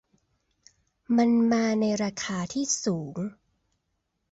[1.17, 3.17] มันมาในราคาที่สูง